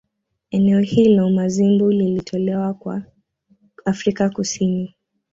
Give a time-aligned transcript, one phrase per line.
[0.51, 3.01] Eneo hilo Mazimbu lilitolewa kwa
[3.85, 4.95] Afrika Kusini